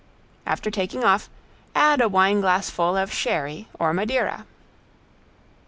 [0.47, 1.29] After taking off,
[1.75, 4.47] add a wine glassful of Sherry or Madeira.